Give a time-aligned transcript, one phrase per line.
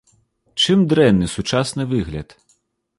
[0.63, 2.29] Чым дрэнны сучасны выгляд?